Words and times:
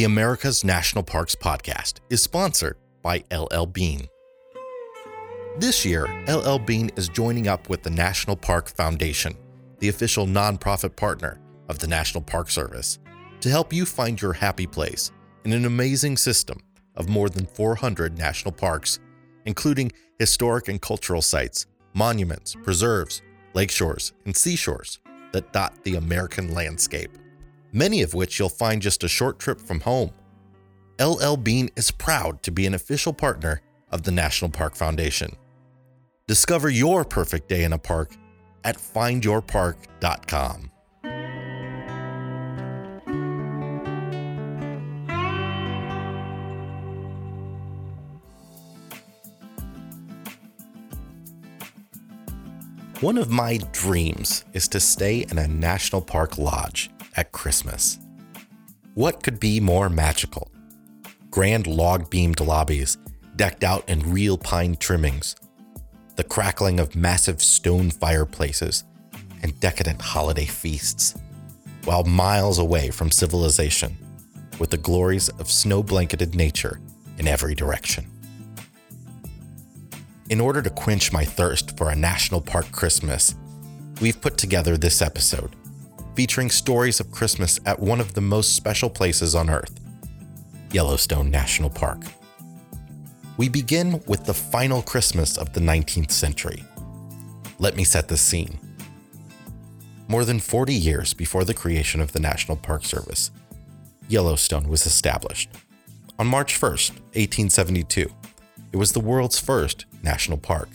The 0.00 0.04
America's 0.04 0.64
National 0.64 1.04
Parks 1.04 1.34
podcast 1.34 1.96
is 2.08 2.22
sponsored 2.22 2.78
by 3.02 3.22
LL 3.30 3.66
Bean. 3.66 4.08
This 5.58 5.84
year, 5.84 6.06
LL 6.26 6.56
Bean 6.56 6.90
is 6.96 7.10
joining 7.10 7.48
up 7.48 7.68
with 7.68 7.82
the 7.82 7.90
National 7.90 8.34
Park 8.34 8.70
Foundation, 8.70 9.36
the 9.78 9.90
official 9.90 10.24
nonprofit 10.24 10.96
partner 10.96 11.38
of 11.68 11.80
the 11.80 11.86
National 11.86 12.22
Park 12.22 12.48
Service, 12.48 12.98
to 13.42 13.50
help 13.50 13.74
you 13.74 13.84
find 13.84 14.22
your 14.22 14.32
happy 14.32 14.66
place 14.66 15.12
in 15.44 15.52
an 15.52 15.66
amazing 15.66 16.16
system 16.16 16.58
of 16.96 17.10
more 17.10 17.28
than 17.28 17.44
400 17.44 18.16
national 18.16 18.52
parks, 18.52 19.00
including 19.44 19.92
historic 20.18 20.68
and 20.68 20.80
cultural 20.80 21.20
sites, 21.20 21.66
monuments, 21.92 22.56
preserves, 22.62 23.20
lakeshores, 23.52 24.14
and 24.24 24.34
seashores 24.34 24.98
that 25.32 25.52
dot 25.52 25.74
the 25.84 25.96
American 25.96 26.54
landscape 26.54 27.10
many 27.72 28.02
of 28.02 28.14
which 28.14 28.38
you'll 28.38 28.48
find 28.48 28.82
just 28.82 29.04
a 29.04 29.08
short 29.08 29.38
trip 29.38 29.60
from 29.60 29.80
home. 29.80 30.12
LL 31.00 31.36
Bean 31.36 31.70
is 31.76 31.90
proud 31.90 32.42
to 32.42 32.50
be 32.50 32.66
an 32.66 32.74
official 32.74 33.12
partner 33.12 33.62
of 33.90 34.02
the 34.02 34.10
National 34.10 34.50
Park 34.50 34.76
Foundation. 34.76 35.34
Discover 36.26 36.70
your 36.70 37.04
perfect 37.04 37.48
day 37.48 37.64
in 37.64 37.72
a 37.72 37.78
park 37.78 38.12
at 38.64 38.76
findyourpark.com. 38.76 40.70
One 53.00 53.16
of 53.16 53.30
my 53.30 53.58
dreams 53.72 54.44
is 54.52 54.68
to 54.68 54.78
stay 54.78 55.24
in 55.30 55.38
a 55.38 55.48
national 55.48 56.02
park 56.02 56.36
lodge 56.36 56.90
at 57.16 57.32
Christmas. 57.32 57.98
What 58.94 59.22
could 59.22 59.40
be 59.40 59.60
more 59.60 59.88
magical? 59.88 60.50
Grand 61.30 61.66
log 61.66 62.10
beamed 62.10 62.40
lobbies 62.40 62.98
decked 63.36 63.64
out 63.64 63.88
in 63.88 64.12
real 64.12 64.36
pine 64.36 64.76
trimmings, 64.76 65.36
the 66.16 66.24
crackling 66.24 66.80
of 66.80 66.96
massive 66.96 67.42
stone 67.42 67.90
fireplaces, 67.90 68.84
and 69.42 69.58
decadent 69.60 70.00
holiday 70.00 70.44
feasts, 70.44 71.14
while 71.84 72.04
miles 72.04 72.58
away 72.58 72.90
from 72.90 73.10
civilization, 73.10 73.96
with 74.58 74.70
the 74.70 74.76
glories 74.76 75.28
of 75.30 75.50
snow 75.50 75.82
blanketed 75.82 76.34
nature 76.34 76.80
in 77.18 77.26
every 77.26 77.54
direction. 77.54 78.06
In 80.28 80.40
order 80.40 80.62
to 80.62 80.70
quench 80.70 81.12
my 81.12 81.24
thirst 81.24 81.76
for 81.76 81.90
a 81.90 81.96
national 81.96 82.40
park 82.40 82.70
Christmas, 82.70 83.34
we've 84.00 84.20
put 84.20 84.36
together 84.36 84.76
this 84.76 85.00
episode 85.00 85.56
featuring 86.20 86.50
stories 86.50 87.00
of 87.00 87.10
Christmas 87.10 87.58
at 87.64 87.80
one 87.80 87.98
of 87.98 88.12
the 88.12 88.20
most 88.20 88.54
special 88.54 88.90
places 88.90 89.34
on 89.34 89.48
Earth, 89.48 89.80
Yellowstone 90.70 91.30
National 91.30 91.70
Park. 91.70 92.02
We 93.38 93.48
begin 93.48 94.02
with 94.06 94.26
the 94.26 94.34
final 94.34 94.82
Christmas 94.82 95.38
of 95.38 95.54
the 95.54 95.60
19th 95.60 96.10
century. 96.10 96.62
Let 97.58 97.74
me 97.74 97.84
set 97.84 98.08
the 98.08 98.18
scene. 98.18 98.58
More 100.08 100.26
than 100.26 100.40
40 100.40 100.74
years 100.74 101.14
before 101.14 101.46
the 101.46 101.54
creation 101.54 102.02
of 102.02 102.12
the 102.12 102.20
National 102.20 102.58
Park 102.58 102.84
Service, 102.84 103.30
Yellowstone 104.10 104.68
was 104.68 104.84
established. 104.84 105.48
On 106.18 106.26
March 106.26 106.60
1st, 106.60 106.90
1872, 107.16 108.10
it 108.72 108.76
was 108.76 108.92
the 108.92 109.00
world's 109.00 109.38
first 109.38 109.86
national 110.02 110.36
park. 110.36 110.68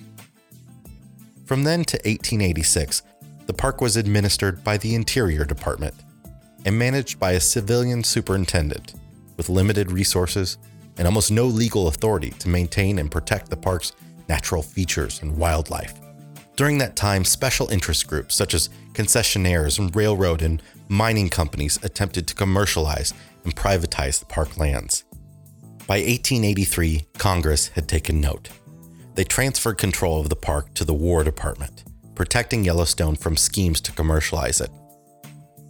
From 1.45 1.65
then 1.65 1.85
to 1.85 1.97
1886, 1.97 3.03
the 3.45 3.53
park 3.53 3.81
was 3.81 3.97
administered 3.97 4.63
by 4.63 4.77
the 4.77 4.95
Interior 4.95 5.45
Department 5.45 5.93
and 6.65 6.77
managed 6.77 7.19
by 7.19 7.33
a 7.33 7.39
civilian 7.39 8.03
superintendent 8.03 8.95
with 9.37 9.49
limited 9.49 9.91
resources 9.91 10.57
and 10.97 11.07
almost 11.07 11.31
no 11.31 11.45
legal 11.45 11.87
authority 11.87 12.31
to 12.31 12.49
maintain 12.49 12.99
and 12.99 13.11
protect 13.11 13.49
the 13.49 13.57
park's 13.57 13.93
natural 14.27 14.61
features 14.61 15.21
and 15.21 15.37
wildlife. 15.37 15.93
During 16.55 16.77
that 16.79 16.95
time, 16.95 17.25
special 17.25 17.69
interest 17.69 18.07
groups 18.07 18.33
such 18.33 18.53
as 18.53 18.69
concessionaires 18.93 19.77
and 19.77 19.95
railroad 19.95 20.41
and 20.41 20.61
mining 20.87 21.29
companies 21.29 21.77
attempted 21.83 22.27
to 22.27 22.35
commercialize 22.35 23.13
and 23.43 23.55
privatize 23.55 24.19
the 24.19 24.25
park 24.25 24.57
lands. 24.57 25.03
By 25.85 25.97
1883, 25.97 27.07
Congress 27.17 27.67
had 27.67 27.87
taken 27.87 28.19
note. 28.21 28.49
They 29.13 29.23
transferred 29.23 29.77
control 29.77 30.19
of 30.19 30.29
the 30.29 30.35
park 30.35 30.73
to 30.75 30.85
the 30.85 30.93
War 30.93 31.23
Department 31.23 31.83
protecting 32.15 32.63
Yellowstone 32.63 33.15
from 33.15 33.37
schemes 33.37 33.81
to 33.81 33.91
commercialize 33.91 34.61
it. 34.61 34.71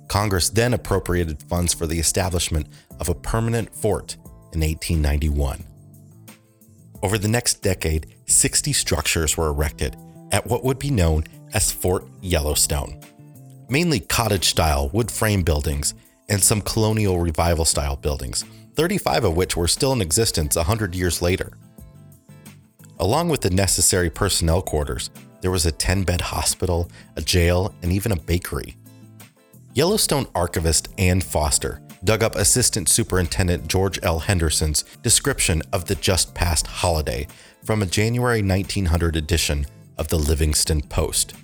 Congress 0.08 0.50
then 0.50 0.74
appropriated 0.74 1.42
funds 1.44 1.74
for 1.74 1.88
the 1.88 2.00
establishment 2.00 2.68
of 3.00 3.10
a 3.10 3.16
permanent 3.16 3.76
fort 3.76 4.16
in 4.54 4.62
1891. 4.62 5.64
Over 7.04 7.18
the 7.18 7.28
next 7.28 7.62
decade, 7.62 8.16
60 8.26 8.74
structures 8.74 9.38
were 9.38 9.48
erected 9.48 9.98
at 10.32 10.48
what 10.48 10.64
would 10.64 10.80
be 10.80 10.90
known 10.90 11.24
as 11.54 11.72
Fort 11.72 12.06
Yellowstone, 12.22 13.00
mainly 13.70 14.00
cottage 14.00 14.46
style 14.46 14.90
wood 14.90 15.12
frame 15.12 15.44
buildings 15.44 15.94
and 16.30 16.42
some 16.42 16.62
colonial 16.62 17.20
revival 17.20 17.66
style 17.66 17.96
buildings, 17.96 18.44
35 18.76 19.26
of 19.26 19.38
which 19.38 19.56
were 19.56 19.68
still 19.68 19.94
in 19.94 20.02
existence 20.02 20.56
100 20.56 20.96
years 20.96 21.22
later. 21.22 21.52
Along 23.00 23.30
with 23.30 23.42
the 23.42 23.50
necessary 23.50 24.10
personnel 24.10 24.62
quarters, 24.62 25.10
there 25.46 25.52
was 25.52 25.68
a 25.68 25.72
10 25.72 26.02
bed 26.06 26.22
hospital, 26.22 26.90
a 27.18 27.22
jail, 27.22 27.76
and 27.84 27.92
even 27.92 28.12
a 28.12 28.16
bakery. 28.16 28.76
Yellowstone 29.76 30.26
archivist 30.34 30.88
Ann 30.98 31.22
Foster 31.22 31.84
dug 32.04 32.24
up 32.24 32.34
Assistant 32.34 32.90
Superintendent 32.90 33.68
George 33.68 34.00
L. 34.02 34.18
Henderson's 34.18 34.86
description 35.04 35.62
of 35.72 35.86
the 35.86 35.94
just 35.94 36.34
past 36.34 36.66
holiday 36.66 37.28
from 37.64 37.84
a 37.84 37.86
January 37.86 38.42
1900 38.42 39.16
edition 39.16 39.68
of 40.00 40.08
the 40.08 40.18
Livingston 40.18 40.82
Post. 40.82 41.36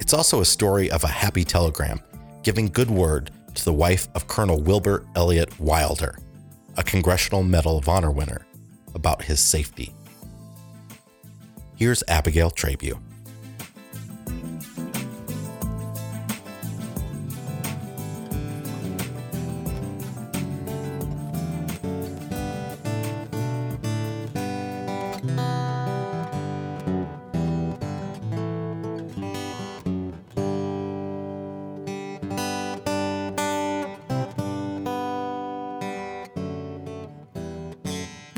It's 0.00 0.14
also 0.14 0.40
a 0.40 0.46
story 0.46 0.90
of 0.90 1.04
a 1.04 1.08
happy 1.08 1.44
telegram 1.44 2.00
giving 2.42 2.68
good 2.68 2.90
word 2.90 3.30
to 3.54 3.64
the 3.66 3.72
wife 3.74 4.08
of 4.14 4.28
Colonel 4.28 4.62
Wilber 4.62 5.04
Elliott 5.14 5.60
Wilder, 5.60 6.18
a 6.78 6.82
Congressional 6.82 7.42
Medal 7.42 7.76
of 7.76 7.86
Honor 7.86 8.10
winner, 8.10 8.46
about 8.94 9.20
his 9.20 9.40
safety. 9.40 9.94
Here's 11.78 12.02
Abigail 12.08 12.50
Trabue. 12.50 12.98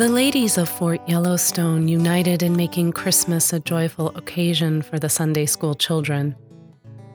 The 0.00 0.08
ladies 0.08 0.56
of 0.56 0.70
Fort 0.70 1.06
Yellowstone 1.06 1.86
united 1.86 2.42
in 2.42 2.56
making 2.56 2.92
Christmas 2.92 3.52
a 3.52 3.60
joyful 3.60 4.16
occasion 4.16 4.80
for 4.80 4.98
the 4.98 5.10
Sunday 5.10 5.44
school 5.44 5.74
children. 5.74 6.34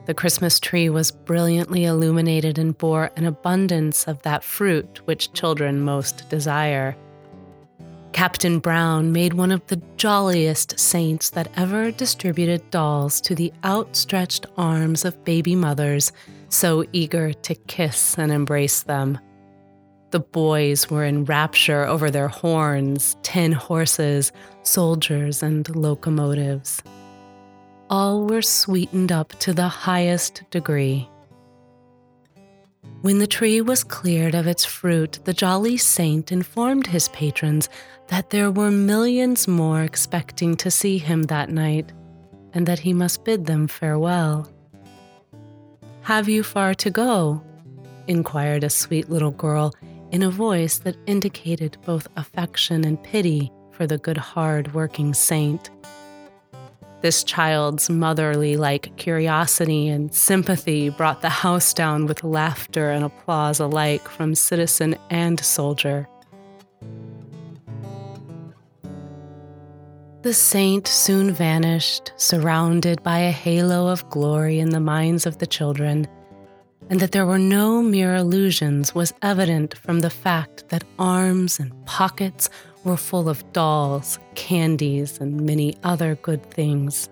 The 0.04 0.14
Christmas 0.14 0.60
tree 0.60 0.88
was 0.88 1.10
brilliantly 1.10 1.84
illuminated 1.84 2.58
and 2.58 2.78
bore 2.78 3.10
an 3.16 3.24
abundance 3.24 4.06
of 4.06 4.22
that 4.22 4.44
fruit 4.44 5.00
which 5.04 5.32
children 5.32 5.80
most 5.80 6.30
desire. 6.30 6.96
Captain 8.12 8.60
Brown 8.60 9.10
made 9.10 9.34
one 9.34 9.50
of 9.50 9.66
the 9.66 9.82
jolliest 9.96 10.78
saints 10.78 11.30
that 11.30 11.50
ever 11.56 11.90
distributed 11.90 12.70
dolls 12.70 13.20
to 13.22 13.34
the 13.34 13.52
outstretched 13.64 14.46
arms 14.56 15.04
of 15.04 15.24
baby 15.24 15.56
mothers 15.56 16.12
so 16.50 16.84
eager 16.92 17.32
to 17.32 17.56
kiss 17.56 18.16
and 18.16 18.30
embrace 18.30 18.84
them. 18.84 19.18
The 20.10 20.20
boys 20.20 20.88
were 20.88 21.04
in 21.04 21.24
rapture 21.24 21.84
over 21.84 22.10
their 22.10 22.28
horns, 22.28 23.16
tin 23.22 23.52
horses, 23.52 24.30
soldiers, 24.62 25.42
and 25.42 25.68
locomotives. 25.74 26.80
All 27.90 28.24
were 28.26 28.42
sweetened 28.42 29.10
up 29.10 29.30
to 29.40 29.52
the 29.52 29.68
highest 29.68 30.42
degree. 30.50 31.08
When 33.02 33.18
the 33.18 33.26
tree 33.26 33.60
was 33.60 33.84
cleared 33.84 34.34
of 34.34 34.46
its 34.46 34.64
fruit, 34.64 35.20
the 35.24 35.32
jolly 35.32 35.76
saint 35.76 36.32
informed 36.32 36.86
his 36.86 37.08
patrons 37.08 37.68
that 38.08 38.30
there 38.30 38.50
were 38.50 38.70
millions 38.70 39.46
more 39.46 39.82
expecting 39.82 40.56
to 40.56 40.70
see 40.70 40.98
him 40.98 41.24
that 41.24 41.50
night, 41.50 41.92
and 42.52 42.66
that 42.66 42.80
he 42.80 42.92
must 42.92 43.24
bid 43.24 43.46
them 43.46 43.66
farewell. 43.66 44.50
Have 46.02 46.28
you 46.28 46.42
far 46.42 46.74
to 46.74 46.90
go? 46.90 47.42
inquired 48.06 48.62
a 48.62 48.70
sweet 48.70 49.10
little 49.10 49.32
girl 49.32 49.74
in 50.16 50.22
a 50.22 50.30
voice 50.30 50.78
that 50.78 50.96
indicated 51.04 51.76
both 51.84 52.08
affection 52.16 52.86
and 52.86 53.02
pity 53.02 53.52
for 53.70 53.86
the 53.86 53.98
good, 53.98 54.16
hard 54.16 54.72
working 54.72 55.12
saint. 55.12 55.68
This 57.02 57.22
child's 57.22 57.90
motherly 57.90 58.56
like 58.56 58.96
curiosity 58.96 59.88
and 59.88 60.14
sympathy 60.14 60.88
brought 60.88 61.20
the 61.20 61.28
house 61.28 61.74
down 61.74 62.06
with 62.06 62.24
laughter 62.24 62.90
and 62.90 63.04
applause 63.04 63.60
alike 63.60 64.08
from 64.08 64.34
citizen 64.34 64.96
and 65.10 65.38
soldier. 65.38 66.08
The 70.22 70.32
saint 70.32 70.88
soon 70.88 71.30
vanished, 71.30 72.14
surrounded 72.16 73.02
by 73.02 73.18
a 73.18 73.30
halo 73.30 73.88
of 73.88 74.08
glory 74.08 74.60
in 74.60 74.70
the 74.70 74.80
minds 74.80 75.26
of 75.26 75.36
the 75.36 75.46
children, 75.46 76.08
and 76.88 77.00
that 77.00 77.12
there 77.12 77.26
were 77.26 77.38
no 77.38 77.82
mere 77.82 78.14
illusions 78.14 78.94
was 78.94 79.12
evident 79.22 79.76
from 79.78 80.00
the 80.00 80.10
fact 80.10 80.68
that 80.68 80.84
arms 80.98 81.58
and 81.58 81.72
pockets 81.86 82.48
were 82.84 82.96
full 82.96 83.28
of 83.28 83.52
dolls, 83.52 84.18
candies, 84.34 85.18
and 85.20 85.40
many 85.40 85.76
other 85.82 86.14
good 86.16 86.48
things. 86.50 87.08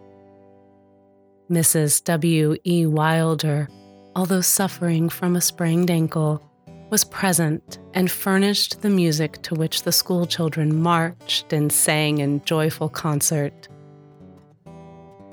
Mrs. 1.51 2.03
W. 2.05 2.57
E. 2.65 2.87
Wilder, 2.87 3.69
although 4.15 4.41
suffering 4.41 5.09
from 5.09 5.37
a 5.37 5.41
sprained 5.41 5.91
ankle, 5.91 6.43
was 6.91 7.05
present 7.05 7.79
and 7.93 8.11
furnished 8.11 8.83
the 8.83 8.91
music 8.91 9.43
to 9.43 9.55
which 9.55 9.83
the 9.83 9.93
schoolchildren 9.93 10.81
marched 10.81 11.53
and 11.53 11.73
sang 11.73 12.19
in 12.19 12.43
joyful 12.45 12.89
concert. 12.89 13.69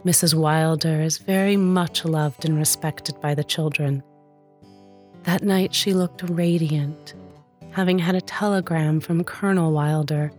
Mrs. 0.03 0.33
Wilder 0.33 0.99
is 1.01 1.19
very 1.19 1.55
much 1.55 2.03
loved 2.03 2.45
and 2.45 2.57
respected 2.57 3.21
by 3.21 3.35
the 3.35 3.43
children. 3.43 4.01
That 5.23 5.43
night 5.43 5.73
she 5.73 5.93
looked 5.93 6.23
radiant 6.29 7.13
having 7.71 7.99
had 7.99 8.15
a 8.15 8.21
telegram 8.21 8.99
from 8.99 9.23
Colonel 9.23 9.71
Wilder 9.71 10.31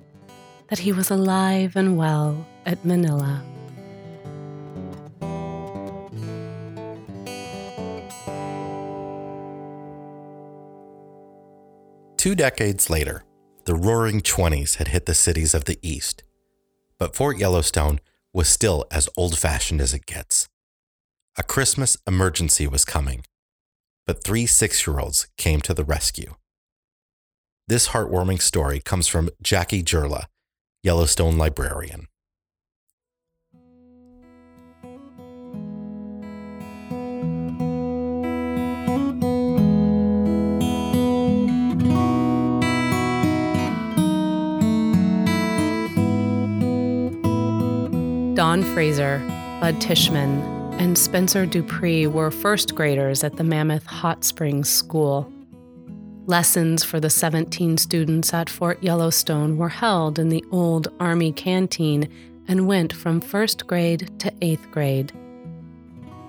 that 0.68 0.78
he 0.78 0.92
was 0.92 1.10
alive 1.10 1.76
and 1.76 1.96
well 1.96 2.46
at 2.66 2.84
Manila. 2.84 3.42
Two 12.16 12.34
decades 12.36 12.88
later, 12.88 13.24
the 13.64 13.74
roaring 13.74 14.20
20s 14.20 14.76
had 14.76 14.88
hit 14.88 15.06
the 15.06 15.14
cities 15.14 15.54
of 15.54 15.64
the 15.64 15.78
East, 15.82 16.22
but 16.98 17.16
Fort 17.16 17.36
Yellowstone 17.36 17.98
was 18.32 18.48
still 18.48 18.84
as 18.90 19.08
old 19.16 19.36
fashioned 19.36 19.80
as 19.80 19.92
it 19.92 20.06
gets. 20.06 20.48
A 21.36 21.42
Christmas 21.42 21.96
emergency 22.06 22.66
was 22.66 22.84
coming, 22.84 23.24
but 24.06 24.24
three 24.24 24.46
six 24.46 24.86
year 24.86 24.98
olds 24.98 25.28
came 25.36 25.60
to 25.60 25.74
the 25.74 25.84
rescue. 25.84 26.34
This 27.68 27.88
heartwarming 27.88 28.42
story 28.42 28.80
comes 28.80 29.06
from 29.06 29.30
Jackie 29.42 29.82
Jerla, 29.82 30.24
Yellowstone 30.82 31.38
librarian. 31.38 32.08
Don 48.34 48.62
Fraser, 48.74 49.22
Bud 49.60 49.76
Trischman, 49.76 50.61
and 50.82 50.98
Spencer 50.98 51.46
Dupree 51.46 52.08
were 52.08 52.32
first 52.32 52.74
graders 52.74 53.22
at 53.22 53.36
the 53.36 53.44
Mammoth 53.44 53.86
Hot 53.86 54.24
Springs 54.24 54.68
School. 54.68 55.32
Lessons 56.26 56.82
for 56.82 56.98
the 56.98 57.08
17 57.08 57.78
students 57.78 58.34
at 58.34 58.50
Fort 58.50 58.82
Yellowstone 58.82 59.58
were 59.58 59.68
held 59.68 60.18
in 60.18 60.28
the 60.28 60.44
old 60.50 60.88
Army 60.98 61.30
canteen 61.30 62.08
and 62.48 62.66
went 62.66 62.92
from 62.92 63.20
first 63.20 63.68
grade 63.68 64.10
to 64.18 64.32
eighth 64.42 64.68
grade. 64.72 65.12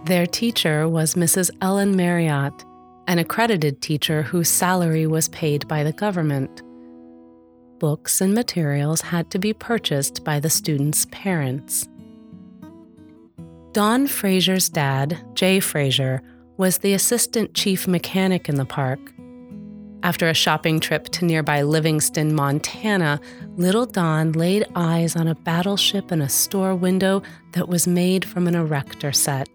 Their 0.05 0.27
teacher 0.27 0.87
was 0.87 1.15
Mrs. 1.15 1.49
Ellen 1.59 1.95
Marriott, 1.95 2.63
an 3.07 3.17
accredited 3.17 3.81
teacher 3.81 4.21
whose 4.21 4.49
salary 4.49 5.07
was 5.07 5.29
paid 5.29 5.67
by 5.67 5.81
the 5.83 5.93
government. 5.93 6.61
Books 7.79 8.21
and 8.21 8.35
materials 8.35 9.01
had 9.01 9.31
to 9.31 9.39
be 9.39 9.51
purchased 9.51 10.23
by 10.23 10.39
the 10.39 10.51
students' 10.51 11.07
parents. 11.09 11.87
Don 13.73 14.05
Fraser's 14.05 14.69
dad, 14.69 15.17
Jay 15.33 15.59
Fraser, 15.59 16.21
was 16.57 16.77
the 16.77 16.93
assistant 16.93 17.55
chief 17.55 17.87
mechanic 17.87 18.47
in 18.47 18.55
the 18.55 18.65
park 18.65 18.99
after 20.03 20.27
a 20.27 20.33
shopping 20.33 20.79
trip 20.79 21.05
to 21.05 21.25
nearby 21.25 21.63
Livingston, 21.63 22.35
Montana, 22.35 23.19
little 23.55 23.85
Don 23.85 24.33
laid 24.33 24.65
eyes 24.75 25.15
on 25.15 25.27
a 25.27 25.35
battleship 25.35 26.11
in 26.11 26.21
a 26.21 26.29
store 26.29 26.75
window 26.75 27.23
that 27.53 27.69
was 27.69 27.87
made 27.87 28.25
from 28.25 28.47
an 28.47 28.53
erector 28.53 29.13
set. 29.13 29.49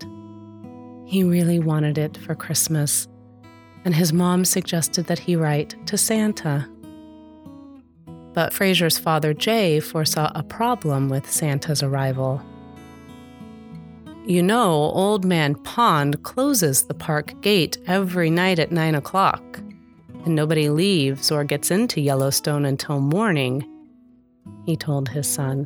He 1.04 1.22
really 1.22 1.58
wanted 1.58 1.98
it 1.98 2.16
for 2.16 2.34
Christmas, 2.34 3.06
and 3.84 3.94
his 3.94 4.12
mom 4.12 4.44
suggested 4.44 5.06
that 5.06 5.18
he 5.18 5.36
write 5.36 5.76
to 5.86 5.98
Santa. 5.98 6.66
But 8.32 8.52
Fraser's 8.52 8.98
father, 8.98 9.34
Jay, 9.34 9.80
foresaw 9.80 10.32
a 10.34 10.42
problem 10.42 11.08
with 11.08 11.30
Santa's 11.30 11.82
arrival. 11.82 12.42
You 14.28 14.42
know, 14.42 14.92
Old 14.92 15.24
Man 15.24 15.54
Pond 15.54 16.22
closes 16.22 16.82
the 16.82 16.92
park 16.92 17.40
gate 17.40 17.78
every 17.86 18.28
night 18.28 18.58
at 18.58 18.70
9 18.70 18.94
o'clock 18.94 19.62
and 20.26 20.34
nobody 20.34 20.68
leaves 20.68 21.32
or 21.32 21.44
gets 21.44 21.70
into 21.70 22.02
Yellowstone 22.02 22.66
until 22.66 23.00
morning, 23.00 23.66
he 24.66 24.76
told 24.76 25.08
his 25.08 25.26
son. 25.26 25.64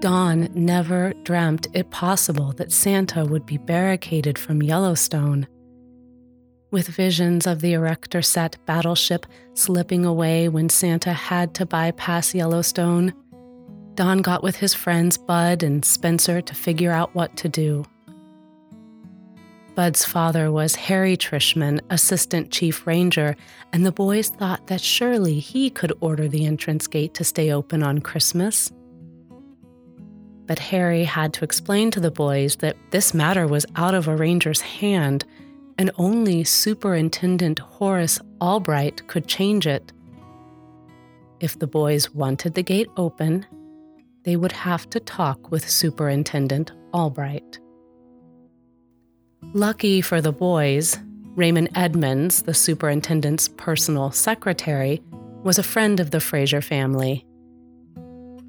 Don 0.00 0.48
never 0.54 1.12
dreamt 1.24 1.66
it 1.74 1.90
possible 1.90 2.52
that 2.52 2.72
Santa 2.72 3.26
would 3.26 3.44
be 3.44 3.58
barricaded 3.58 4.38
from 4.38 4.62
Yellowstone. 4.62 5.46
With 6.70 6.88
visions 6.88 7.46
of 7.46 7.60
the 7.60 7.74
Erector 7.74 8.22
set 8.22 8.56
battleship 8.66 9.24
slipping 9.54 10.04
away 10.04 10.48
when 10.48 10.68
Santa 10.68 11.12
had 11.12 11.54
to 11.54 11.66
bypass 11.66 12.34
Yellowstone, 12.34 13.12
Don 13.94 14.18
got 14.18 14.42
with 14.42 14.56
his 14.56 14.74
friends 14.74 15.16
Bud 15.16 15.62
and 15.62 15.84
Spencer 15.84 16.40
to 16.40 16.54
figure 16.54 16.90
out 16.90 17.14
what 17.14 17.36
to 17.38 17.48
do. 17.48 17.84
Bud's 19.76 20.04
father 20.04 20.50
was 20.50 20.74
Harry 20.74 21.16
Trischman, 21.16 21.80
assistant 21.90 22.50
chief 22.50 22.86
ranger, 22.86 23.36
and 23.72 23.86
the 23.86 23.92
boys 23.92 24.30
thought 24.30 24.66
that 24.66 24.80
surely 24.80 25.38
he 25.38 25.70
could 25.70 25.92
order 26.00 26.28
the 26.28 26.46
entrance 26.46 26.86
gate 26.86 27.14
to 27.14 27.24
stay 27.24 27.52
open 27.52 27.82
on 27.82 28.00
Christmas. 28.00 28.72
But 30.46 30.58
Harry 30.58 31.04
had 31.04 31.32
to 31.34 31.44
explain 31.44 31.90
to 31.90 32.00
the 32.00 32.10
boys 32.10 32.56
that 32.56 32.76
this 32.90 33.14
matter 33.14 33.46
was 33.46 33.66
out 33.76 33.94
of 33.94 34.08
a 34.08 34.16
ranger's 34.16 34.62
hand, 34.62 35.24
and 35.78 35.90
only 35.98 36.44
Superintendent 36.44 37.58
Horace 37.58 38.20
Albright 38.40 39.06
could 39.08 39.26
change 39.26 39.66
it. 39.66 39.92
If 41.40 41.58
the 41.58 41.66
boys 41.66 42.14
wanted 42.14 42.54
the 42.54 42.62
gate 42.62 42.88
open, 42.96 43.46
they 44.24 44.36
would 44.36 44.52
have 44.52 44.88
to 44.90 45.00
talk 45.00 45.50
with 45.50 45.68
Superintendent 45.68 46.72
Albright. 46.92 47.58
Lucky 49.52 50.00
for 50.00 50.20
the 50.20 50.32
boys, 50.32 50.98
Raymond 51.36 51.68
Edmonds, 51.74 52.42
the 52.42 52.54
superintendent's 52.54 53.48
personal 53.48 54.10
secretary, 54.10 55.02
was 55.42 55.58
a 55.58 55.62
friend 55.62 56.00
of 56.00 56.10
the 56.10 56.20
Fraser 56.20 56.62
family. 56.62 57.24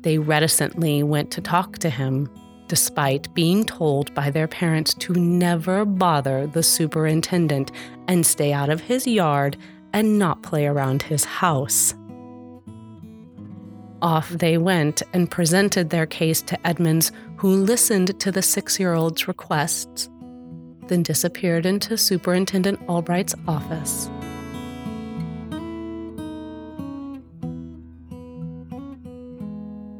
They 0.01 0.17
reticently 0.17 1.03
went 1.03 1.31
to 1.31 1.41
talk 1.41 1.79
to 1.79 1.89
him, 1.89 2.29
despite 2.67 3.33
being 3.33 3.65
told 3.65 4.13
by 4.13 4.29
their 4.29 4.47
parents 4.47 4.93
to 4.95 5.13
never 5.13 5.85
bother 5.85 6.47
the 6.47 6.63
superintendent 6.63 7.71
and 8.07 8.25
stay 8.25 8.53
out 8.53 8.69
of 8.69 8.81
his 8.81 9.07
yard 9.07 9.57
and 9.93 10.19
not 10.19 10.43
play 10.43 10.65
around 10.65 11.01
his 11.01 11.23
house. 11.23 11.93
Off 14.01 14.29
they 14.29 14.57
went 14.57 15.01
and 15.13 15.31
presented 15.31 15.89
their 15.89 16.05
case 16.05 16.41
to 16.43 16.67
Edmonds, 16.67 17.11
who 17.37 17.49
listened 17.49 18.19
to 18.19 18.31
the 18.31 18.41
six 18.41 18.79
year 18.79 18.93
old's 18.93 19.27
requests, 19.27 20.09
then 20.87 21.03
disappeared 21.03 21.65
into 21.65 21.97
Superintendent 21.97 22.79
Albright's 22.87 23.33
office. 23.47 24.09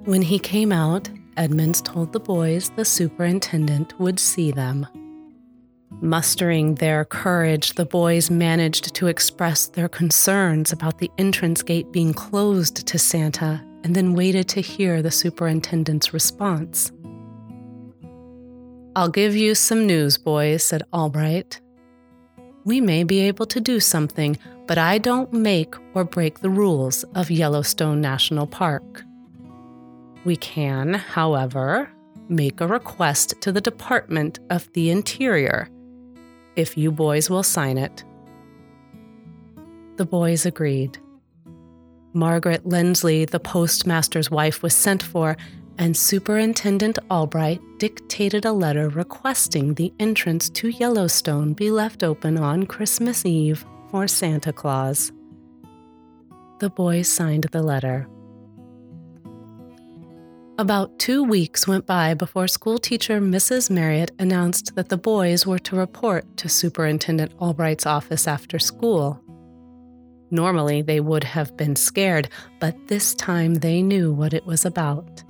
When 0.06 0.22
he 0.22 0.40
came 0.40 0.72
out, 0.72 1.10
Edmonds 1.38 1.82
told 1.82 2.12
the 2.12 2.20
boys 2.20 2.72
the 2.76 2.84
superintendent 2.84 3.98
would 4.00 4.20
see 4.20 4.52
them. 4.52 4.88
Mustering 6.02 6.76
their 6.76 7.06
courage, 7.06 7.74
the 7.74 7.86
boys 7.86 8.30
managed 8.30 8.94
to 8.96 9.08
express 9.08 9.68
their 9.68 9.88
concerns 9.88 10.72
about 10.72 10.98
the 10.98 11.10
entrance 11.18 11.64
gate 11.64 11.92
being 11.92 12.14
closed 12.14 12.86
to 12.88 13.00
Santa 13.00 13.64
and 13.84 13.96
then 13.96 14.14
waited 14.14 14.48
to 14.50 14.62
hear 14.62 15.02
the 15.02 15.12
superintendent's 15.12 16.14
response. 16.14 16.92
I'll 18.96 19.10
give 19.10 19.36
you 19.36 19.56
some 19.56 19.88
news, 19.88 20.18
boys, 20.18 20.64
said 20.64 20.84
Albright. 20.92 21.62
we 22.66 22.82
may 22.82 23.04
be 23.04 23.22
able 23.22 23.46
to 23.46 23.62
do 23.62 23.80
something, 23.80 24.38
but 24.68 24.78
I 24.78 24.98
don't 24.98 25.32
make 25.32 25.74
or 25.94 26.04
break 26.04 26.40
the 26.40 26.50
rules 26.50 27.04
of 27.16 27.32
Yellowstone 27.32 28.02
National 28.02 28.46
Park. 28.46 29.07
We 30.26 30.36
can, 30.36 30.94
however, 30.94 31.90
make 32.30 32.60
a 32.62 32.68
request 32.68 33.40
to 33.42 33.52
the 33.52 33.62
Department 33.62 34.40
of 34.50 34.72
the 34.74 34.90
Interior 34.90 35.70
if 36.58 36.76
you 36.76 36.92
boys 36.92 37.30
will 37.30 37.44
sign 37.44 37.78
it. 37.78 38.04
The 39.98 40.06
boys 40.06 40.46
agreed. 40.46 40.98
Margaret 42.14 42.66
Lindsley, 42.66 43.26
the 43.26 43.40
postmaster's 43.40 44.32
wife, 44.32 44.64
was 44.64 44.74
sent 44.74 45.04
for, 45.04 45.38
and 45.78 45.96
Superintendent 45.96 46.98
Albright 47.12 47.62
dictated 47.78 48.46
a 48.46 48.52
letter 48.52 48.90
requesting 48.90 49.76
the 49.76 49.94
entrance 50.00 50.50
to 50.50 50.70
Yellowstone 50.70 51.54
be 51.54 51.70
left 51.70 52.04
open 52.04 52.38
on 52.40 52.66
Christmas 52.66 53.24
Eve 53.24 53.64
for 53.92 54.08
Santa 54.08 54.52
Claus. 54.52 55.12
The 56.60 56.72
boys 56.72 57.08
signed 57.08 57.46
the 57.52 57.62
letter. 57.62 58.08
About 60.60 60.98
two 60.98 61.24
weeks 61.24 61.68
went 61.68 61.86
by 61.86 62.16
before 62.16 62.48
schoolteacher 62.48 63.22
Mrs. 63.22 63.70
Marriott 63.70 64.10
announced 64.18 64.74
that 64.74 64.90
the 64.90 64.98
boys 64.98 65.46
were 65.46 65.60
to 65.60 65.76
report 65.76 66.36
to 66.38 66.50
Superintendent 66.50 67.32
Albright's 67.40 67.86
office 67.86 68.28
after 68.28 68.58
school. 68.58 69.22
Normally, 70.32 70.82
they 70.82 71.00
would 71.00 71.24
have 71.24 71.56
been 71.58 71.76
scared, 71.76 72.30
but 72.60 72.76
this 72.88 73.14
time 73.14 73.56
they 73.56 73.84
knew 73.84 74.12
what 74.12 74.34
it 74.34 74.48
was 74.48 74.66
about. 74.66 75.24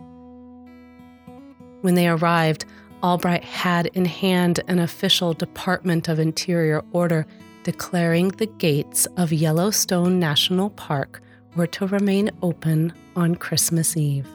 When 1.82 1.96
they 1.96 2.08
arrived, 2.08 2.64
Albright 3.04 3.44
had 3.44 3.88
in 3.88 4.06
hand 4.06 4.62
an 4.70 4.80
official 4.80 5.34
Department 5.34 6.08
of 6.08 6.20
Interior 6.20 6.86
order 6.94 7.28
declaring 7.64 8.30
the 8.30 8.46
gates 8.46 9.08
of 9.18 9.34
Yellowstone 9.34 10.22
National 10.22 10.70
Park 10.70 11.22
were 11.58 11.68
to 11.68 11.86
remain 11.88 12.32
open 12.42 12.94
on 13.18 13.36
Christmas 13.36 13.98
Eve 13.98 14.28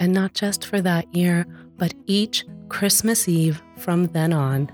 and 0.00 0.12
not 0.12 0.32
just 0.34 0.64
for 0.64 0.80
that 0.80 1.14
year, 1.14 1.46
but 1.76 1.94
each 2.06 2.44
Christmas 2.68 3.28
Eve 3.28 3.62
from 3.76 4.06
then 4.06 4.32
on. 4.32 4.70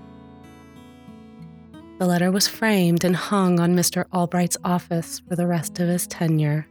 The 1.98 2.06
letter 2.06 2.30
was 2.30 2.46
framed 2.46 3.04
and 3.04 3.16
hung 3.16 3.58
on 3.58 3.74
Mr. 3.74 4.04
Albright's 4.12 4.56
office 4.64 5.20
for 5.28 5.34
the 5.34 5.46
rest 5.46 5.80
of 5.80 5.88
his 5.88 6.06
tenure. 6.06 6.68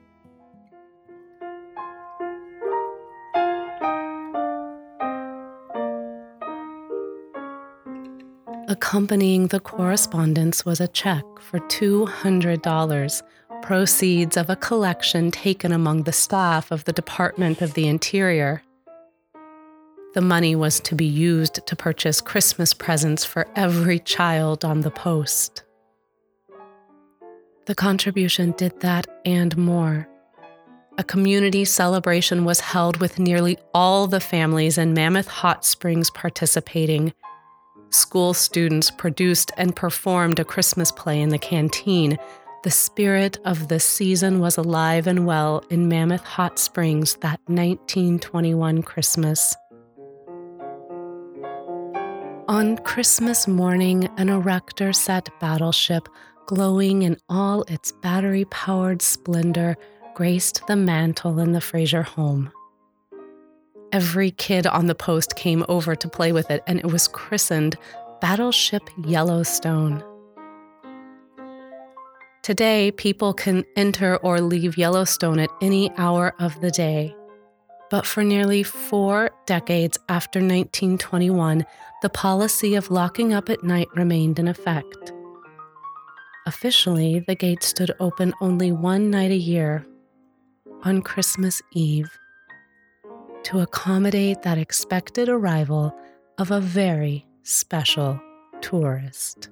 Accompanying 8.67 9.47
the 9.47 9.59
correspondence 9.59 10.65
was 10.65 10.79
a 10.79 10.87
check 10.87 11.23
for 11.39 11.59
$200 11.59 13.23
proceeds 13.65 14.37
of 14.37 14.47
a 14.47 14.55
collection 14.55 15.31
taken 15.31 15.71
among 15.71 16.03
the 16.03 16.11
staff 16.11 16.69
of 16.69 16.83
the 16.83 16.93
Department 16.93 17.63
of 17.63 17.73
the 17.73 17.87
Interior. 17.87 18.61
The 20.13 20.21
money 20.21 20.55
was 20.55 20.79
to 20.81 20.93
be 20.93 21.05
used 21.05 21.65
to 21.65 21.75
purchase 21.75 22.21
Christmas 22.21 22.75
presents 22.75 23.25
for 23.25 23.47
every 23.55 23.97
child 23.97 24.63
on 24.63 24.81
the 24.81 24.91
post. 24.91 25.63
The 27.65 27.73
contribution 27.73 28.51
did 28.51 28.81
that 28.81 29.07
and 29.25 29.57
more. 29.57 30.07
A 30.99 31.03
community 31.03 31.65
celebration 31.65 32.45
was 32.45 32.59
held 32.59 32.97
with 32.97 33.17
nearly 33.17 33.57
all 33.73 34.05
the 34.05 34.19
families 34.19 34.77
in 34.77 34.93
Mammoth 34.93 35.27
Hot 35.27 35.65
Springs 35.65 36.11
participating. 36.11 37.13
School 37.89 38.35
students 38.35 38.91
produced 38.91 39.51
and 39.57 39.75
performed 39.75 40.37
a 40.37 40.45
Christmas 40.45 40.91
play 40.91 41.19
in 41.19 41.29
the 41.29 41.39
canteen 41.39 42.19
the 42.65 42.71
spirit 42.71 43.37
of 43.45 43.67
the 43.67 43.79
season 43.79 44.39
was 44.39 44.57
alive 44.57 45.05
and 45.05 45.27
well 45.27 45.63
in 45.69 45.87
Mammoth 45.87 46.23
Hot 46.23 46.57
Springs 46.57 47.13
that 47.17 47.39
1921 47.45 48.81
Christmas. 48.81 49.55
On 52.47 52.75
Christmas 52.77 53.47
morning, 53.47 54.09
an 54.17 54.29
erector 54.29 54.93
set 54.93 55.29
battleship, 55.39 56.09
glowing 56.47 57.03
in 57.03 57.17
all 57.29 57.61
its 57.67 57.91
battery 57.91 58.45
powered 58.45 59.03
splendor, 59.03 59.77
graced 60.15 60.65
the 60.65 60.75
mantel 60.75 61.37
in 61.37 61.51
the 61.51 61.61
Fraser 61.61 62.01
home. 62.01 62.51
Every 63.91 64.31
kid 64.31 64.65
on 64.65 64.87
the 64.87 64.95
post 64.95 65.35
came 65.35 65.63
over 65.69 65.95
to 65.95 66.09
play 66.09 66.31
with 66.31 66.49
it, 66.49 66.63
and 66.65 66.79
it 66.79 66.87
was 66.87 67.07
christened 67.09 67.77
Battleship 68.21 68.89
Yellowstone. 69.05 70.03
Today, 72.45 72.91
people 72.91 73.33
can 73.33 73.65
enter 73.75 74.17
or 74.17 74.39
leave 74.39 74.77
Yellowstone 74.77 75.39
at 75.39 75.49
any 75.63 75.89
hour 75.97 76.35
of 76.37 76.61
the 76.61 76.69
day. 76.69 77.15
But 77.89 78.05
for 78.05 78.23
nearly 78.23 78.61
four 78.61 79.31
decades 79.47 79.97
after 80.09 80.37
1921, 80.37 81.65
the 82.03 82.09
policy 82.09 82.75
of 82.75 82.91
locking 82.91 83.33
up 83.33 83.49
at 83.49 83.63
night 83.63 83.87
remained 83.95 84.37
in 84.37 84.47
effect. 84.47 85.11
Officially, 86.45 87.23
the 87.25 87.33
gate 87.33 87.63
stood 87.63 87.91
open 87.99 88.31
only 88.39 88.71
one 88.71 89.09
night 89.09 89.31
a 89.31 89.35
year, 89.35 89.83
on 90.83 91.01
Christmas 91.01 91.63
Eve, 91.71 92.15
to 93.41 93.61
accommodate 93.61 94.43
that 94.43 94.59
expected 94.59 95.29
arrival 95.29 95.97
of 96.37 96.51
a 96.51 96.61
very 96.61 97.25
special 97.41 98.21
tourist. 98.61 99.49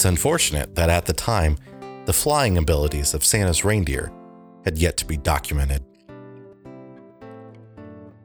It's 0.00 0.06
unfortunate 0.06 0.76
that 0.76 0.88
at 0.88 1.04
the 1.04 1.12
time, 1.12 1.58
the 2.06 2.14
flying 2.14 2.56
abilities 2.56 3.12
of 3.12 3.22
Santa's 3.22 3.66
reindeer 3.66 4.10
had 4.64 4.78
yet 4.78 4.96
to 4.96 5.04
be 5.04 5.18
documented. 5.18 5.84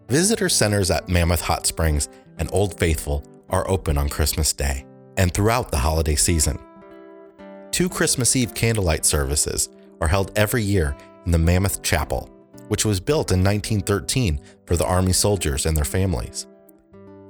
Visitor 0.07 0.47
centers 0.47 0.89
at 0.89 1.09
Mammoth 1.09 1.41
Hot 1.41 1.67
Springs 1.67 2.07
and 2.37 2.49
Old 2.53 2.79
Faithful 2.79 3.25
are 3.49 3.69
open 3.69 3.97
on 3.97 4.07
Christmas 4.07 4.53
Day 4.53 4.85
and 5.17 5.33
throughout 5.33 5.69
the 5.69 5.79
holiday 5.79 6.15
season. 6.15 6.57
Two 7.71 7.89
Christmas 7.89 8.37
Eve 8.37 8.53
candlelight 8.53 9.03
services 9.03 9.67
are 9.99 10.07
held 10.07 10.31
every 10.37 10.63
year 10.63 10.95
in 11.25 11.33
the 11.33 11.37
Mammoth 11.37 11.83
Chapel, 11.83 12.29
which 12.69 12.85
was 12.85 13.01
built 13.01 13.33
in 13.33 13.43
1913 13.43 14.39
for 14.65 14.77
the 14.77 14.85
Army 14.85 15.11
soldiers 15.11 15.65
and 15.65 15.75
their 15.75 15.83
families. 15.83 16.47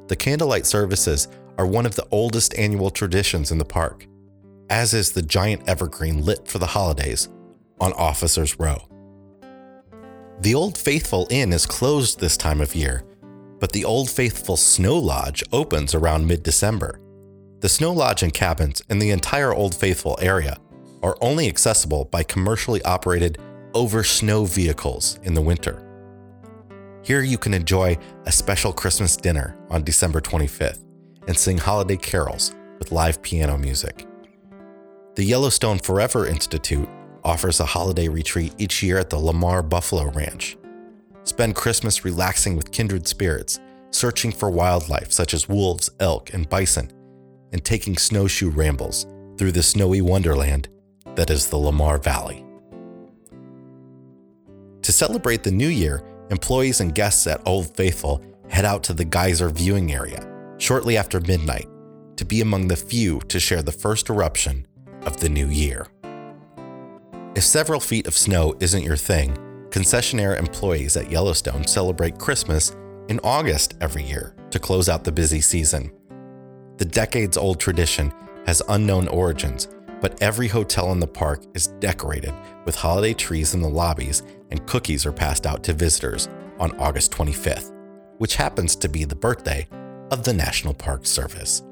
The 0.07 0.15
candlelight 0.15 0.67
services 0.67 1.29
are 1.57 1.65
one 1.65 1.87
of 1.87 1.95
the 1.95 2.05
oldest 2.11 2.53
annual 2.59 2.91
traditions 2.91 3.49
in 3.49 3.57
the 3.57 3.65
park 3.65 4.05
as 4.69 4.93
is 4.93 5.11
the 5.11 5.21
giant 5.21 5.67
evergreen 5.67 6.23
lit 6.23 6.47
for 6.47 6.59
the 6.59 6.65
holidays 6.65 7.29
on 7.79 7.93
Officers 7.93 8.59
Row. 8.59 8.87
The 10.41 10.55
Old 10.55 10.77
Faithful 10.77 11.27
Inn 11.29 11.53
is 11.53 11.65
closed 11.65 12.19
this 12.19 12.37
time 12.37 12.61
of 12.61 12.75
year, 12.75 13.03
but 13.59 13.71
the 13.71 13.85
Old 13.85 14.09
Faithful 14.09 14.57
Snow 14.57 14.97
Lodge 14.97 15.43
opens 15.51 15.95
around 15.95 16.27
mid 16.27 16.43
December. 16.43 16.99
The 17.61 17.69
Snow 17.69 17.93
Lodge 17.93 18.21
and 18.21 18.33
cabins 18.33 18.81
in 18.89 18.99
the 18.99 19.11
entire 19.11 19.53
Old 19.53 19.73
Faithful 19.73 20.17
area 20.21 20.57
are 21.01 21.17
only 21.21 21.47
accessible 21.47 22.05
by 22.05 22.23
commercially 22.23 22.81
operated 22.83 23.37
over 23.73 24.03
snow 24.03 24.45
vehicles 24.45 25.19
in 25.23 25.33
the 25.33 25.41
winter. 25.41 25.81
Here 27.03 27.21
you 27.21 27.37
can 27.37 27.53
enjoy 27.53 27.97
a 28.25 28.31
special 28.31 28.73
Christmas 28.73 29.15
dinner 29.15 29.57
on 29.69 29.83
December 29.83 30.21
25th 30.21 30.83
and 31.27 31.37
sing 31.37 31.57
holiday 31.57 31.97
carols 31.97 32.55
with 32.79 32.91
live 32.91 33.21
piano 33.21 33.57
music. 33.57 34.07
The 35.15 35.23
Yellowstone 35.23 35.79
Forever 35.79 36.27
Institute 36.27 36.89
offers 37.23 37.61
a 37.61 37.65
holiday 37.65 38.09
retreat 38.09 38.53
each 38.57 38.83
year 38.83 38.97
at 38.97 39.09
the 39.09 39.17
Lamar 39.17 39.63
Buffalo 39.63 40.11
Ranch. 40.11 40.57
Spend 41.23 41.55
Christmas 41.55 42.03
relaxing 42.03 42.57
with 42.57 42.73
kindred 42.73 43.07
spirits, 43.07 43.61
searching 43.91 44.33
for 44.33 44.49
wildlife 44.49 45.13
such 45.13 45.33
as 45.33 45.47
wolves, 45.47 45.89
elk, 46.01 46.33
and 46.33 46.49
bison, 46.49 46.91
and 47.53 47.63
taking 47.63 47.97
snowshoe 47.97 48.49
rambles 48.49 49.05
through 49.37 49.53
the 49.53 49.63
snowy 49.63 50.01
wonderland 50.01 50.67
that 51.15 51.29
is 51.29 51.47
the 51.47 51.55
Lamar 51.55 51.97
Valley. 51.97 52.45
To 54.81 54.91
celebrate 54.91 55.43
the 55.43 55.51
new 55.51 55.69
year, 55.69 56.03
employees 56.29 56.81
and 56.81 56.93
guests 56.93 57.25
at 57.25 57.41
Old 57.47 57.73
Faithful 57.77 58.21
head 58.49 58.65
out 58.65 58.83
to 58.83 58.93
the 58.93 59.05
geyser 59.05 59.47
viewing 59.47 59.93
area 59.93 60.29
shortly 60.57 60.97
after 60.97 61.21
midnight 61.21 61.69
to 62.17 62.25
be 62.25 62.41
among 62.41 62.67
the 62.67 62.75
few 62.75 63.21
to 63.29 63.39
share 63.39 63.61
the 63.61 63.71
first 63.71 64.09
eruption 64.09 64.67
of 65.05 65.17
the 65.17 65.29
new 65.29 65.47
year. 65.47 65.87
If 67.35 67.43
several 67.43 67.79
feet 67.79 68.07
of 68.07 68.15
snow 68.15 68.55
isn't 68.59 68.83
your 68.83 68.95
thing, 68.95 69.37
concessionaire 69.69 70.39
employees 70.39 70.95
at 70.95 71.11
Yellowstone 71.11 71.67
celebrate 71.67 72.17
Christmas 72.17 72.75
in 73.09 73.19
August 73.23 73.75
every 73.81 74.03
year 74.03 74.35
to 74.51 74.59
close 74.59 74.87
out 74.87 75.03
the 75.03 75.11
busy 75.11 75.41
season. 75.41 75.91
The 76.77 76.85
decades 76.85 77.37
old 77.37 77.59
tradition 77.59 78.13
has 78.45 78.61
unknown 78.69 79.07
origins, 79.09 79.67
but 80.01 80.21
every 80.21 80.47
hotel 80.47 80.91
in 80.91 80.99
the 80.99 81.07
park 81.07 81.43
is 81.53 81.67
decorated 81.67 82.33
with 82.65 82.75
holiday 82.75 83.13
trees 83.13 83.53
in 83.53 83.61
the 83.61 83.69
lobbies 83.69 84.23
and 84.51 84.65
cookies 84.65 85.05
are 85.05 85.11
passed 85.11 85.45
out 85.45 85.63
to 85.63 85.73
visitors 85.73 86.29
on 86.59 86.77
August 86.79 87.11
25th, 87.11 87.73
which 88.17 88.35
happens 88.35 88.75
to 88.77 88.87
be 88.87 89.03
the 89.03 89.15
birthday 89.15 89.67
of 90.11 90.23
the 90.23 90.33
National 90.33 90.73
Park 90.73 91.05
Service. 91.05 91.63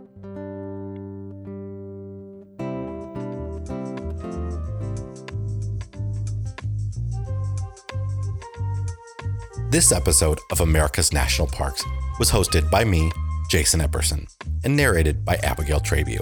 This 9.74 9.92
episode 9.92 10.40
of 10.52 10.62
America's 10.62 11.12
National 11.12 11.48
Parks 11.48 11.84
was 12.20 12.30
hosted 12.30 12.70
by 12.70 12.86
me, 12.86 13.12
Jason 13.50 13.80
Epperson, 13.80 14.32
and 14.64 14.78
narrated 14.78 15.26
by 15.26 15.38
Abigail 15.38 15.80
Trabue. 15.80 16.20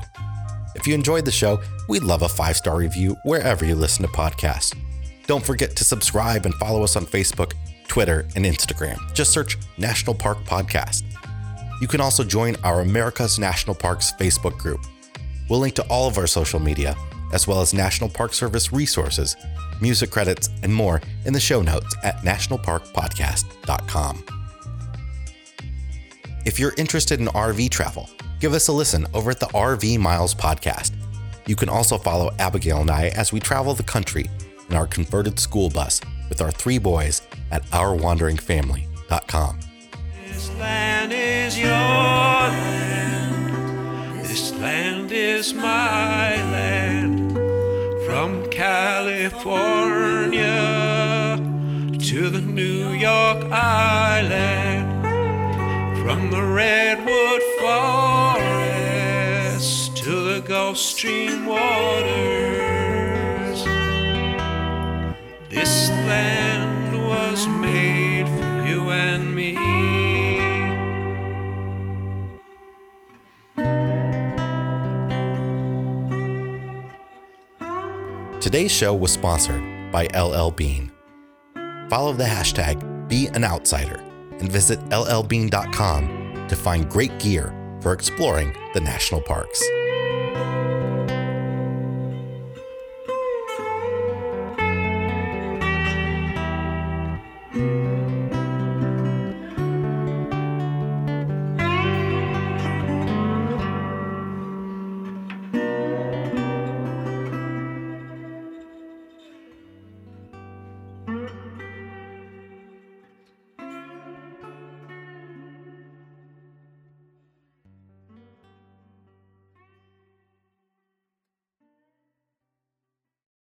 If 0.74 0.88
you 0.88 0.94
enjoyed 0.94 1.26
the 1.26 1.32
show, 1.32 1.62
we'd 1.90 2.02
love 2.02 2.22
a 2.22 2.30
five 2.30 2.56
star 2.56 2.78
review 2.78 3.18
wherever 3.26 3.66
you 3.66 3.76
listen 3.76 4.06
to 4.06 4.12
podcasts. 4.14 4.74
Don't 5.28 5.46
forget 5.46 5.76
to 5.76 5.84
subscribe 5.84 6.46
and 6.46 6.56
follow 6.56 6.82
us 6.82 6.96
on 6.96 7.06
Facebook, 7.06 7.52
Twitter, 7.90 8.26
and 8.38 8.46
Instagram. 8.46 8.96
Just 9.14 9.34
search 9.34 9.58
National 9.78 10.16
Park 10.16 10.38
Podcast. 10.46 11.04
You 11.82 11.90
can 11.90 12.00
also 12.00 12.24
join 12.24 12.56
our 12.64 12.80
America's 12.80 13.38
National 13.38 13.76
Parks 13.76 14.14
Facebook 14.18 14.58
group. 14.58 14.80
We'll 15.50 15.60
link 15.60 15.76
to 15.76 15.84
all 15.90 16.08
of 16.08 16.18
our 16.18 16.26
social 16.26 16.62
media, 16.62 16.96
as 17.34 17.48
well 17.48 17.60
as 17.60 17.74
National 17.74 18.10
Park 18.10 18.34
Service 18.34 18.72
resources 18.72 19.36
music 19.82 20.12
credits, 20.12 20.50
and 20.64 20.74
more 20.74 21.02
in 21.26 21.34
the 21.34 21.40
show 21.40 21.62
notes 21.62 21.96
at 22.04 22.18
nationalparkpodcast.com. 22.18 24.24
If 26.46 26.60
you're 26.60 26.74
interested 26.78 27.20
in 27.20 27.28
RV 27.28 27.70
travel, 27.70 28.10
give 28.40 28.54
us 28.54 28.68
a 28.68 28.74
listen 28.74 29.06
over 29.14 29.32
at 29.32 29.40
the 29.40 29.46
RV 29.48 30.00
Miles 30.00 30.34
podcast. 30.34 30.94
You 31.48 31.56
can 31.56 31.70
also 31.70 31.98
follow 31.98 32.32
Abigail 32.40 32.82
and 32.82 32.90
I 32.90 33.08
as 33.10 33.32
we 33.32 33.40
travel 33.40 33.74
the 33.74 33.84
country 33.84 34.30
in 34.70 34.76
our 34.76 34.88
converted 34.88 35.40
school 35.40 35.70
bus 35.70 36.02
with 36.30 36.42
our 36.42 36.52
three 36.52 36.78
boys 36.78 37.22
at 37.52 37.64
ourwanderingfamily.com. 37.72 39.60
This 40.28 40.50
land 40.58 41.14
is 41.14 41.60
your 41.60 41.70
land. 41.70 44.26
This 44.26 44.52
land 44.54 45.12
is 45.12 45.54
my 45.54 46.36
land. 46.52 47.11
From 48.22 48.38
California 48.52 49.42
to 52.08 52.30
the 52.30 52.40
New 52.40 52.90
York 52.92 53.52
Island, 53.52 55.02
from 56.04 56.30
the 56.30 56.44
Redwood 56.44 57.42
Forest 58.70 59.98
to 60.04 60.12
the 60.12 60.42
Gulf 60.48 60.78
Stream 60.78 61.48
waters. 61.48 62.04
This 65.50 65.90
land 65.90 67.04
was 67.08 67.48
made 67.48 68.28
for 68.28 68.68
you 68.68 68.92
and 68.92 69.34
me. 69.34 70.01
Today's 78.52 78.70
show 78.74 78.94
was 78.94 79.14
sponsored 79.14 79.64
by 79.94 80.08
LL 80.14 80.50
Bean. 80.50 80.92
Follow 81.90 82.12
the 82.12 82.26
hashtag 82.26 83.08
Be 83.08 83.28
an 83.28 83.46
Outsider 83.46 83.96
and 84.40 84.52
visit 84.52 84.78
llbean.com 84.90 86.48
to 86.50 86.56
find 86.58 86.90
great 86.90 87.18
gear 87.18 87.56
for 87.80 87.94
exploring 87.94 88.54
the 88.74 88.82
national 88.82 89.22
parks. 89.22 89.64